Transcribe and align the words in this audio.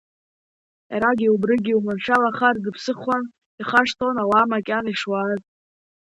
Иара 0.91 1.09
убригьы, 1.33 1.73
уманшәалахар 1.77 2.55
дыԥсыхуан, 2.63 3.23
ихашҭлон 3.61 4.17
ауаа 4.23 4.49
макьана 4.51 4.89
ишуааз. 4.93 5.41